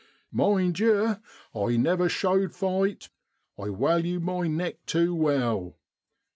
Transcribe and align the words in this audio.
Mind 0.31 0.79
yer, 0.79 1.21
I 1.53 1.77
never 1.77 2.09
showed 2.09 2.55
fight, 2.55 3.09
I 3.55 3.69
walue 3.69 4.19
my 4.19 4.47
neck 4.47 4.83
tew 4.87 5.13
well. 5.13 5.77